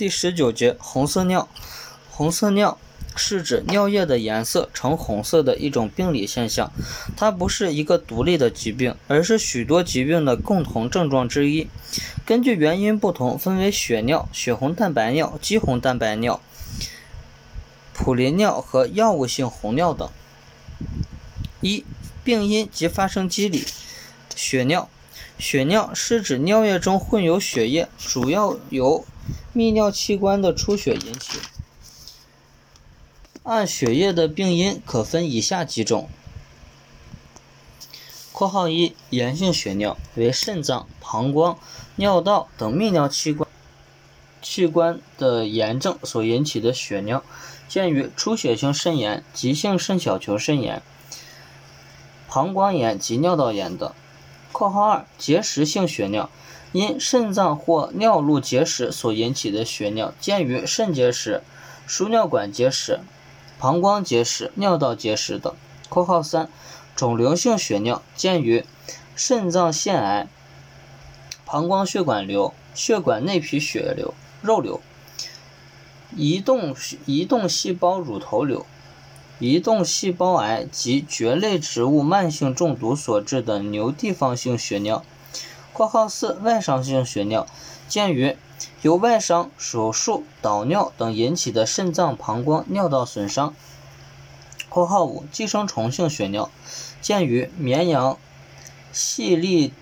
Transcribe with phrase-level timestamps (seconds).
[0.00, 1.46] 第十九节红色尿，
[2.10, 2.78] 红色尿
[3.14, 6.72] 是指尿液的颜色呈红色的一种病理现象，
[7.18, 11.68] 它不是一个独立的疾病，而是许多疾病的共同症状之一。
[12.24, 16.40] 根据原因不同，分为血尿、血红蛋白尿、肌红蛋白尿、
[17.92, 20.08] 普林尿和药物性红尿等。
[21.60, 21.84] 一、
[22.24, 23.66] 病因及发生机理。
[24.34, 24.88] 血尿，
[25.38, 29.04] 血尿是指尿液中混有血液，主要由
[29.54, 31.38] 泌尿器官的出血引起。
[33.42, 36.08] 按血液的病因可分以下几种。
[38.32, 41.58] 括号一，炎性血尿为肾脏、膀胱、
[41.96, 43.48] 尿道等泌尿器官
[44.40, 47.22] 器官的炎症所引起的血尿，
[47.68, 50.82] 见于出血性肾炎、急性肾小球肾炎、
[52.28, 53.92] 膀胱炎及尿道炎等。
[54.52, 56.30] 括号二，结石性血尿。
[56.72, 61.42] 因肾脏或尿路结石所引起的血尿，见于肾结石、
[61.86, 63.00] 输尿管结石、
[63.58, 65.52] 膀胱结石、尿道结石等。
[65.88, 66.48] 括号三，
[66.94, 68.64] 肿瘤性血尿见于
[69.16, 70.28] 肾脏腺癌、
[71.44, 74.80] 膀胱血管瘤、血管内皮血瘤、肉瘤、
[76.14, 78.64] 移动移动细胞乳头瘤、
[79.40, 85.04] 移动细胞癌及蕨类植物慢性中毒所致的牛地方性血尿。
[85.72, 87.46] 括号四，外伤性血尿，
[87.88, 88.36] 见于
[88.82, 93.54] 由外伤、手术、导尿等引起的肾脏、膀胱、尿道损伤。
[94.68, 96.50] 括号五，寄生虫性血尿，
[97.00, 98.18] 见于绵羊
[98.92, 99.72] 细粒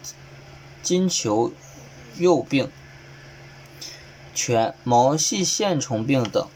[0.83, 1.53] 金球
[2.17, 2.71] 幼病、
[4.35, 6.47] 犬毛细线虫病等。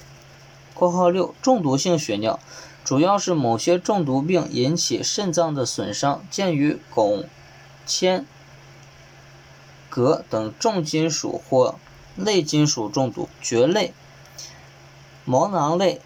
[0.75, 2.39] 括号六，中毒性血尿，
[2.85, 7.27] 主要是某些中毒病引起肾脏的损伤，见于汞、
[7.87, 8.27] 铅。
[9.95, 11.75] 镉等重金属或
[12.17, 13.93] 类金属中毒，蕨类、
[15.27, 16.01] 毛囊类、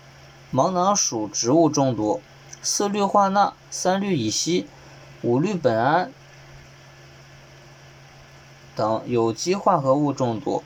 [0.51, 2.21] 毛囊属植物中毒，
[2.63, 4.67] 四氯化钠、三氯乙烯、
[5.23, 6.13] 五氯苯胺
[8.75, 10.65] 等有机化合物中毒，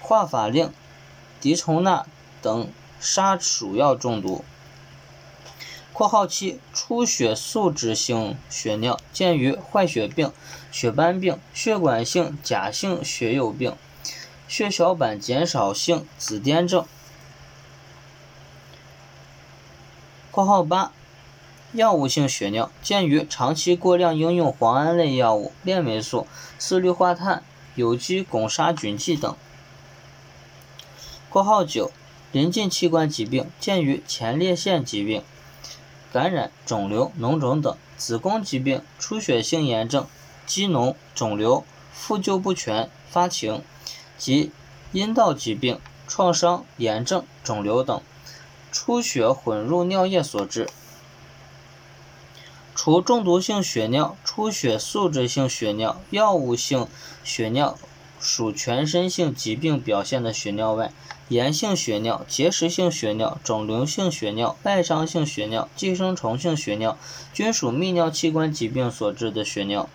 [0.00, 0.72] 化法令、
[1.38, 2.06] 敌虫钠
[2.40, 2.68] 等
[2.98, 4.42] 杀鼠药中毒。
[5.92, 10.32] 括号七，出血素质性血尿，见于坏血病、
[10.70, 13.76] 血斑病、血管性假性血友病、
[14.48, 16.86] 血小板减少性紫癜症。
[20.30, 20.92] 括号八，
[21.74, 26.26] 药物性血尿，见于长期过量应用磺胺类药物、链霉素、
[26.58, 27.42] 四氯化碳、
[27.74, 29.36] 有机汞杀菌剂等。
[31.28, 31.92] 括号九，
[32.32, 35.22] 临近器官疾病，见于前列腺疾病。
[36.12, 40.06] 感染、肿瘤、脓肿等，子宫疾病、出血性炎症、
[40.46, 41.64] 肌脓、肿瘤、
[41.94, 43.62] 复旧不全、发情
[44.18, 44.52] 及
[44.92, 48.02] 阴道疾病、创伤、炎症、肿瘤等，
[48.70, 50.68] 出血混入尿液所致。
[52.74, 56.88] 除中毒性血尿、出血素质性血尿、药物性
[57.24, 57.78] 血尿
[58.20, 60.92] 属全身性疾病表现的血尿外，
[61.28, 66.98] 炎性血尿、结石性血尿、肿瘤性血尿、外伤性血尿、寄生虫性血尿
[67.32, 69.88] 均属泌尿器官疾病所致的血尿。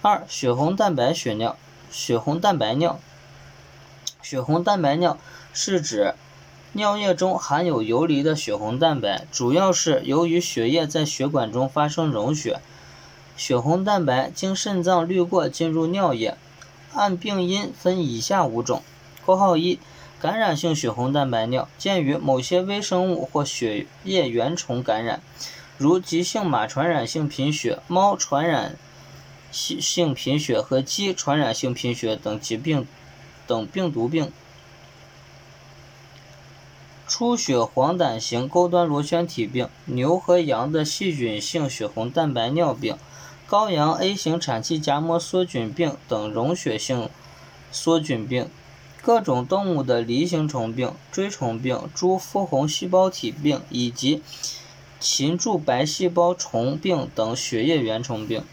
[0.00, 1.56] 二、血红蛋白血尿、
[1.90, 3.00] 血红蛋白尿。
[4.22, 5.18] 血红蛋白尿
[5.52, 6.14] 是指
[6.72, 12.60] 尿液中含有游离的血红蛋白，主要是由于血液在血管中发生溶血，
[13.36, 16.36] 血红蛋白经肾脏滤过进入尿液。
[16.94, 18.82] 按病因分以下五种。
[19.28, 19.78] 括号一，
[20.18, 25.20] 感染性血红蛋白尿，见于某些微生物或血液原虫感染，
[25.76, 28.78] 如急性马传染性贫血、猫传染
[29.50, 32.86] 性贫血和鸡传染性贫血等疾病
[33.46, 34.32] 等病毒病。
[37.06, 42.96] 出血黄疸型钩端螺旋体病、牛和羊的细菌性血红蛋白尿病、
[43.46, 47.10] 羔羊 A 型产气荚膜梭菌病等溶血性
[47.70, 48.48] 梭菌病。
[49.08, 54.22] 各种动物的梨形虫病、锥虫病、猪肤红细胞体病以及
[55.00, 58.44] 禽柱白细胞虫病等血液原虫病。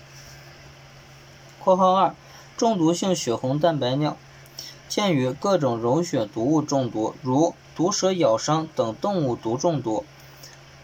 [1.62, 2.16] 括号二，
[2.56, 4.16] 中毒性血红蛋白尿，
[4.88, 10.06] 见于各种溶血毒物中毒，如毒蛇咬伤等动物毒中毒，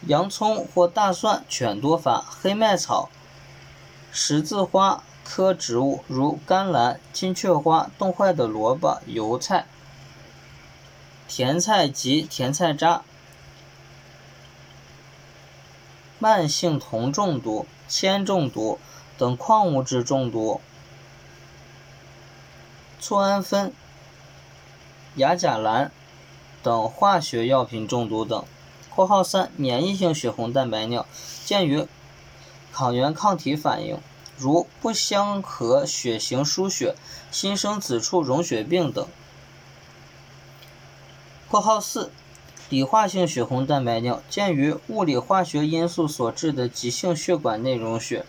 [0.06, 3.08] 洋葱或大蒜犬多发，黑麦草、
[4.12, 5.02] 十字花。
[5.24, 9.66] 科植物如甘蓝、金雀花、冻坏的萝卜、油菜、
[11.28, 13.04] 甜菜及甜菜渣。
[16.20, 18.80] 慢性铜中毒、铅中毒
[19.18, 20.62] 等矿物质中毒。
[23.00, 23.74] 醋氨酚、
[25.16, 25.92] 亚甲蓝
[26.62, 28.46] 等化学药品中毒等。
[28.94, 31.08] （括号三）免疫性血红蛋白尿
[31.46, 31.88] 见于
[32.72, 33.98] 抗原抗体反应，
[34.42, 36.96] 如不相合血型输血、
[37.30, 39.08] 新生子处溶血病等。
[41.48, 42.12] （括号四）
[42.70, 48.26] 理化性血红蛋白尿见于物理化学因素所致的急性血管内溶血，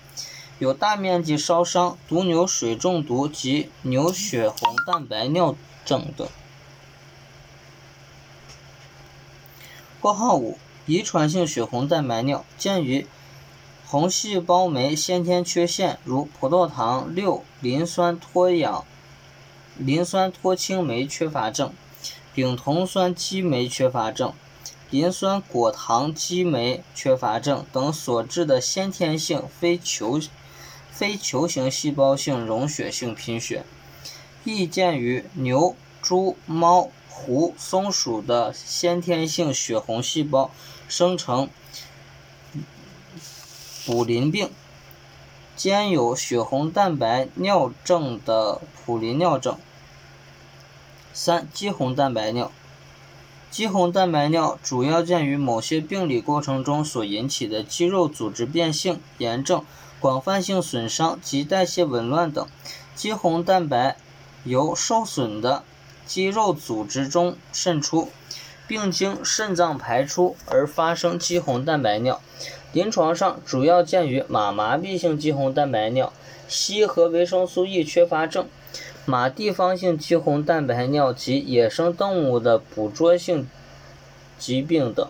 [0.59, 5.57] 有大面积烧伤、毒牛水中毒及牛血红蛋白尿
[5.87, 6.29] 症等。
[10.01, 13.07] 括号五，遗传性血红蛋白尿见于
[13.93, 18.87] 红细胞酶先天缺陷，如葡萄糖六磷酸脱氧
[19.77, 21.75] 磷酸脱氢酶缺乏症、
[22.33, 24.33] 丙酮酸激酶缺乏症、
[24.89, 30.19] 磷酸果糖激酶缺乏症等所致的先天性非球
[30.91, 33.63] 非球形细胞性溶血性贫血，
[34.43, 36.89] 易见于牛、猪、猫。
[37.15, 40.51] 狐、松鼠的先天性血红细胞
[40.89, 41.49] 生成
[43.85, 44.49] 卟啉病，
[45.57, 49.59] 兼有血红蛋白尿症的卟啉尿症。
[51.13, 52.53] 三、肌红蛋白尿，
[53.51, 59.65] 肌红蛋白尿主要见于某些病理过程中所引起的肌肉组织变性、炎症、
[59.99, 62.47] 广泛性损伤及代谢紊乱等。
[62.95, 63.97] 肌红蛋白
[64.45, 65.65] 由受损的
[66.07, 68.09] 肌肉组织中渗出，
[68.69, 72.21] 并经肾脏排出而发生肌红蛋白尿。
[72.73, 76.13] 临床上主要见于马麻痹性肌红蛋白尿、
[76.49, 78.49] 硒和维生素 E 缺乏症、
[79.05, 83.49] 马地方性肌红蛋白尿及野生动物的捕捉性
[84.39, 85.09] 疾病等。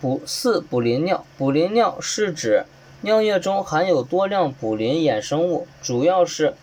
[0.00, 2.64] 补四卟啉尿，补磷尿是指
[3.02, 6.54] 尿液中含有多量补磷衍生物，主要是。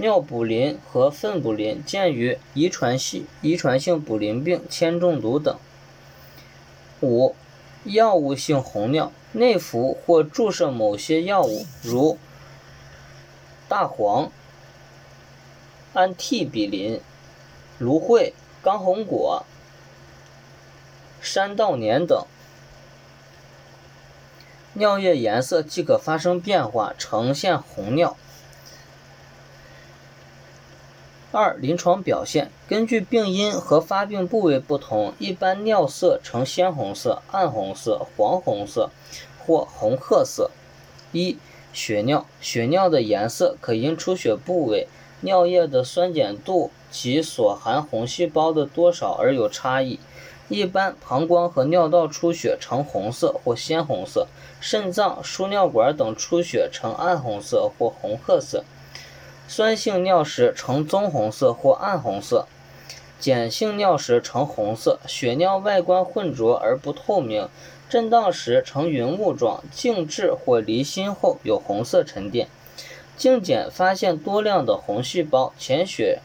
[0.00, 5.58] 尿卟啉和粪卟啉见于遗传性遗传性卟啉病、铅中毒等。
[7.00, 7.34] 五、
[7.84, 12.18] 药物性红尿，内服或注射某些药物，如
[13.68, 14.30] 大黄、
[15.94, 17.00] 安替比林、
[17.78, 19.44] 芦荟、刚红果、
[21.20, 22.26] 山道年等，
[24.74, 28.16] 尿液颜色即可发生变化，呈现红尿。
[31.30, 38.88] 二、临床表现根据病因和发病部位不同，一般尿色呈鲜红色、暗红色、黄红色
[39.38, 40.50] 或红褐色。
[41.12, 41.36] 一、
[41.74, 44.88] 血尿，血尿的颜色可因出血部位、
[45.20, 50.00] 尿液的酸碱度及所含红细胞的多少而有差异。
[50.48, 54.26] 一般膀胱和尿道出血呈红色或鲜红色，
[54.60, 58.64] 肾脏、输尿管等出血呈暗红色或红褐色。
[59.48, 62.46] 酸性尿时呈棕红色或暗红色，
[63.18, 65.00] 碱性尿时呈红色。
[65.06, 67.48] 血尿外观浑浊而不透明，
[67.88, 72.46] 震荡时呈云雾状，静置或离心后有红色沉淀。
[73.16, 76.20] 镜检发现多量的红细胞，潜血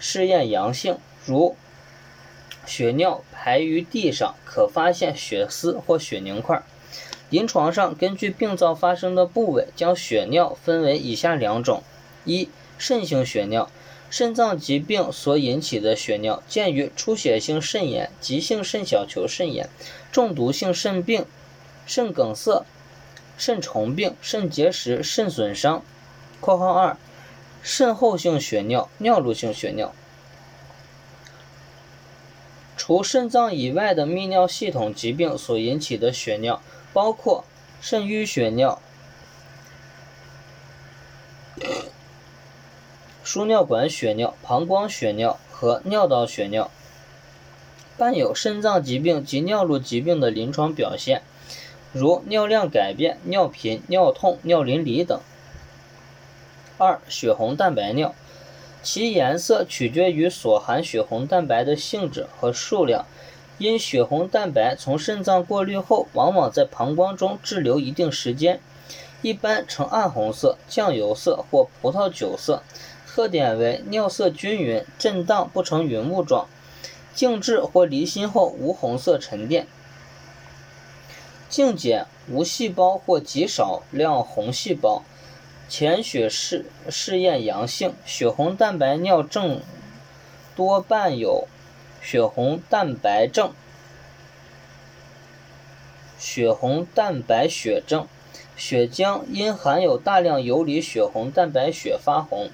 [0.00, 1.54] 试验阳性，如
[2.66, 6.60] 血尿排于地上，可发现血丝或血凝块。
[7.30, 11.84] 临床上根据病灶发生的部位，将血尿分为以下两种。
[12.24, 12.48] 一、
[12.78, 13.70] 肾性血尿，
[14.10, 19.68] 肾脏疾病所引起的血尿，见于出血性肾炎、急性肾小球肾炎、
[20.10, 21.24] 中毒性肾病、
[21.86, 22.64] 肾梗塞、
[23.36, 25.82] 肾虫病、肾结石、肾损伤。
[26.40, 26.96] （括号二）
[27.62, 29.94] 肾后性血尿，尿路性血尿，
[32.76, 36.60] 除肾脏以外的泌尿系统疾病所引起的血尿，
[36.92, 37.44] 包括
[37.80, 38.82] 肾盂血尿。
[43.32, 46.70] 输尿管血尿、膀胱血尿和尿道血尿，
[47.96, 51.22] 伴有肾脏疾病及尿路疾病的临床表现，
[51.94, 55.18] 如尿量改变、尿频、尿痛、尿淋漓等。
[56.76, 58.14] 二、血红蛋白尿，
[58.82, 63.06] 其颜色取决于所含血红蛋白的性质和数量，
[63.56, 68.60] 因血红蛋白从肾脏过滤后，往往在膀胱中滞留一定时间，
[69.22, 72.62] 一般呈暗红色、酱油色或葡萄酒色。
[73.14, 76.48] 特点为尿色均匀、震荡不成云雾状，
[77.14, 79.66] 静置或离心后无红色沉淀。
[81.50, 85.02] 镜检无细胞或极少量红细胞，
[85.68, 87.92] 潜血试试验阳性。
[88.06, 89.60] 血红蛋白尿症
[90.56, 91.46] 多伴有
[92.00, 93.52] 血红蛋白症、
[96.18, 98.08] 血红蛋白血症，
[98.56, 102.48] 血浆因含有大量游离血红蛋白血发红。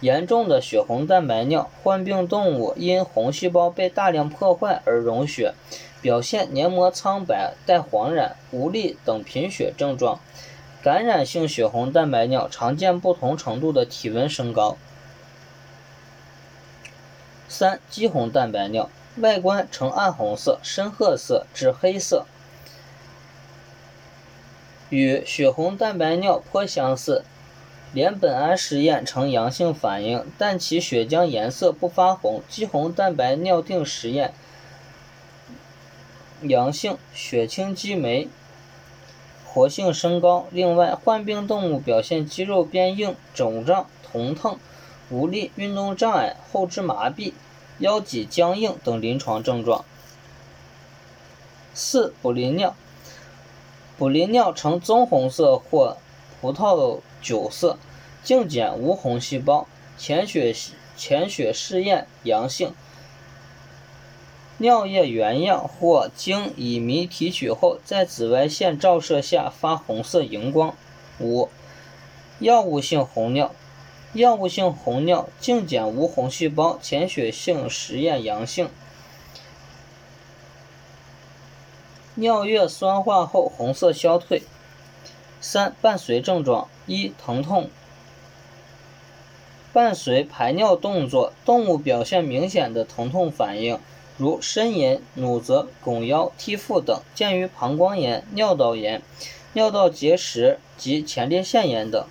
[0.00, 5.54] 严重的血红蛋白尿，患病动物因红细胞被大量破坏而溶血，
[6.02, 10.20] 表现黏膜苍白带黄染、无力等贫血症状。
[10.82, 14.76] 感染性血红蛋白尿常见不同程度的体温升高。
[17.48, 22.26] 三、肌红蛋白尿，外观呈暗红色、深褐色至黑色，
[24.90, 27.24] 与血红蛋白尿颇相似。
[27.96, 32.42] 联苯胺试验呈阳性反应，但其血浆颜色不发红。
[32.46, 34.34] 肌红蛋白尿定实验
[36.42, 38.28] 阳性，血清激酶
[39.46, 40.46] 活性升高。
[40.50, 44.58] 另外，患病动物表现肌肉变硬、肿胀、疼痛、
[45.08, 47.32] 无力、运动障碍、后肢麻痹、
[47.78, 49.82] 腰脊僵硬等临床症状。
[51.72, 52.76] 四、卟啉尿，
[53.98, 55.96] 卟啉尿呈棕红色或
[56.42, 57.78] 葡萄酒色，
[58.26, 60.52] 镜检无红细胞，潜血
[60.96, 62.74] 潜血试验阳性，
[64.58, 70.74] 尿液原样或经乙醚提取后，在紫外线照射下发红色荧光。
[71.20, 71.48] 五、
[72.40, 73.54] 药物性红尿，
[74.12, 78.68] 药物性红尿镜检无红细胞，潜血性实验阳性，
[82.16, 84.42] 尿液酸化后红色消退。
[85.40, 86.66] 三、伴随症状。
[86.88, 87.68] 一、疼痛，
[89.76, 93.78] 伴随排尿动作，动物表现明显的疼痛反应，
[94.16, 99.02] 如呻吟、努责、拱腰、踢腹等，见于膀胱炎、尿道炎、
[99.52, 102.06] 尿道结石及前列腺炎等。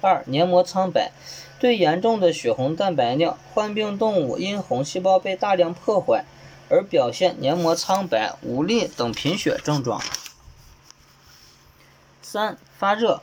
[0.00, 1.12] 二、黏膜苍白，
[1.60, 6.24] 对严重的血红蛋白尿，患病动物因红细胞被大量破坏
[6.68, 10.02] 而表现黏膜苍白、无力等贫血症状。
[12.20, 13.22] 三、发热，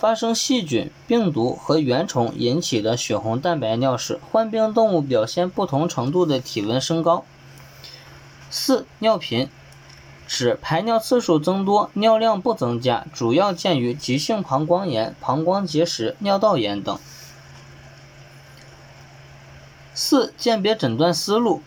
[0.00, 7.26] 发生细菌、病毒和原虫引起的血红蛋白尿时，患病动物表现不同程度的体温升高。
[8.48, 9.50] 四、尿频，
[10.26, 16.98] 指排尿次数增多，尿量不增加，主要见于急性膀胱炎、膀胱结石、尿道炎等。
[19.92, 21.60] 四、鉴别诊断思路：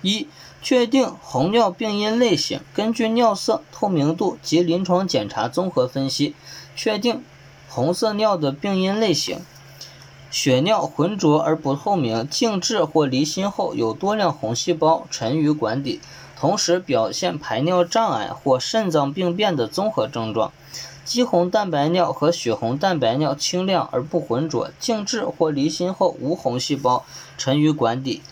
[0.00, 0.28] 一、
[0.62, 6.36] 确定红尿病因类型，根据尿色、透明度及临床检查综合分析，
[6.76, 7.24] 确定
[7.74, 9.40] 红色尿的病因类型。
[10.30, 16.00] 血尿浑浊而不透明，静置或离心后有多量红细胞沉于管底，
[16.38, 20.52] 同时表现排尿障碍或肾脏病变的综合症状。
[21.04, 27.04] 肌红蛋白尿和血红蛋白尿清亮而不浑浊，静置或离心后无红细胞
[27.36, 28.22] 沉于管底。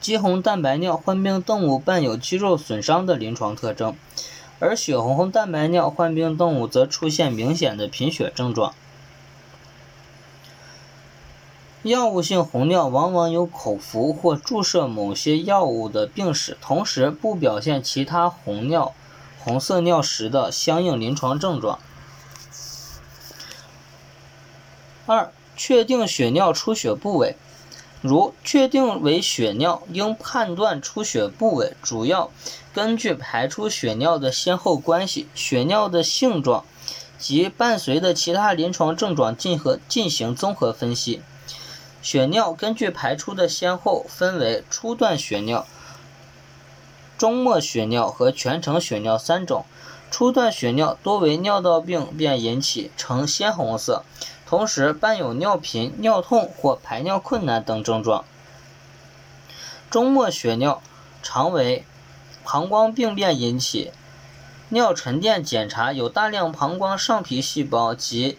[0.00, 3.94] 肌红蛋白尿患病动物伴有肌肉损伤的临床特征，
[4.62, 8.72] 而血红蛋白尿患病动物则出现明显的贫血症状。
[11.82, 18.94] 药物性红尿往往有口服或注射某些药物的病史，同时不表现其他红尿、
[19.40, 21.80] 红色尿时的相应临床症状。
[25.06, 27.34] 二、确定血尿出血部位。
[28.02, 32.30] 如确定为血尿，应判断出血部位，主要
[32.74, 36.64] 根据排出血尿的先后关系、血尿的性状
[37.16, 41.22] 及伴随的其他临床症状进和进行综合分析。
[42.02, 45.64] 血尿根据排出的先后分为初段血尿、
[47.16, 49.64] 终末血尿和全程血尿三种。
[50.10, 54.04] 初段血尿多为尿道病变引起，呈鲜红色。
[54.52, 58.22] 同时伴有尿频、尿痛或排尿困难等症状。
[59.88, 60.82] 终末血尿
[61.22, 61.86] 常为
[62.44, 63.92] 膀胱病变引起，
[64.68, 68.36] 尿沉淀检查有大量膀胱上皮细胞及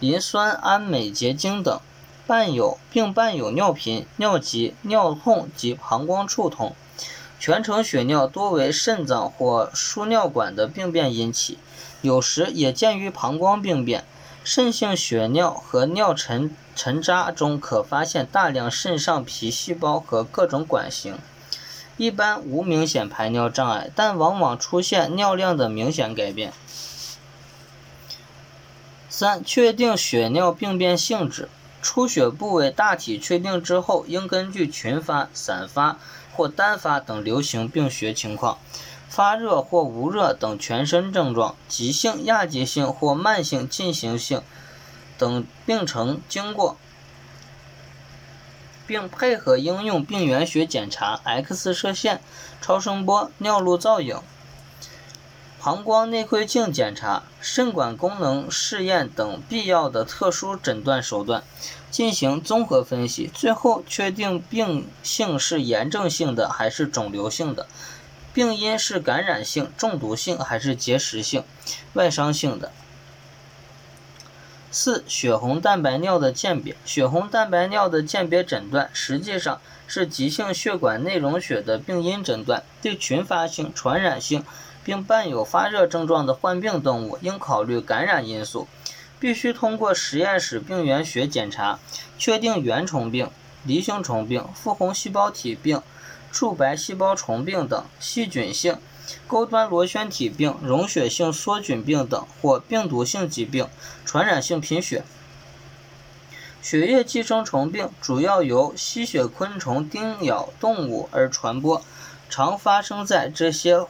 [0.00, 1.80] 磷酸氨镁结晶等，
[2.26, 6.74] 伴有并伴有尿频、尿急、尿痛及膀胱触痛。
[7.38, 11.56] 全程血尿多为肾脏或输尿管的病变引起，
[12.00, 14.04] 有时也见于膀胱病变。
[14.44, 21.16] 肾性血尿和尿沉沉渣中可发现大量肾上皮细胞和各种管型，
[21.96, 26.52] 一般无明显排尿障碍，但往往出现尿量的明显改变。
[29.08, 31.48] 三、确定血尿病变性质，
[31.80, 35.98] 出血部位大体确定之后，应根据群发、散发
[36.32, 38.58] 或单发等流行病学情况。
[39.14, 44.40] 发热或无热等全身症状，急性、亚急性或慢性进行性
[45.18, 46.78] 等病程经过，
[48.86, 52.22] 并配合应用病原学检查、X 射线、
[52.62, 54.18] 超声波、尿路造影、
[55.60, 61.44] 膀胱内窥镜检查、肾管功能试验等必要的特殊诊断手段，
[61.90, 67.66] 进行综合分析，最后确定病性是炎症性的还是肿瘤性的，
[68.32, 71.44] 病因是感染性、中毒性还是结石性、
[71.94, 72.72] 外伤性的。
[74.70, 76.76] 四、血红蛋白尿的鉴别。
[76.84, 84.44] 血红蛋白尿的鉴别诊断，实际上是急性血管内溶血的病因诊断，对群发性、传染性。
[84.84, 88.66] 并伴有发热症状的患病动物，应考虑感染因素，
[89.20, 91.78] 必须通过实验室病原学检查，
[92.18, 93.30] 确定原虫病、
[93.64, 95.80] 梨形虫病、腹红细胞体病、
[96.32, 98.78] 数白细胞虫病等细菌性、
[99.28, 103.68] 钩端螺旋体病、溶血性梭菌病等或病毒性疾病、
[104.04, 105.04] 传染性贫血。
[106.60, 111.84] 血液寄生虫病主要由吸血昆虫叮咬动物而传播，
[112.28, 113.86] 常发生在这些。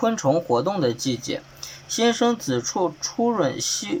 [0.00, 1.42] 昆虫活动的季节，
[1.88, 4.00] 新生子处初吮吸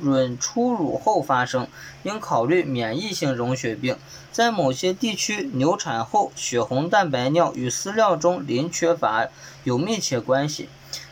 [0.00, 1.68] 卵初乳后发生，
[2.02, 3.96] 应考虑免疫性溶血病。
[4.32, 9.28] 在某些地区，流产后血红蛋白尿与饲料中磷缺乏
[9.62, 10.68] 有密切关系。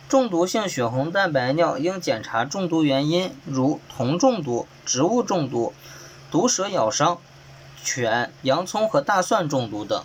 [0.09, 5.73] 中毒性血红蛋白尿应检查中毒原因，如铜中毒、植物中毒、
[6.31, 7.19] 毒蛇咬伤、
[7.83, 10.05] 犬、洋葱和大蒜中毒等。